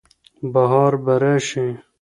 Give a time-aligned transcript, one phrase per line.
[0.53, 1.67] بهار به راشي.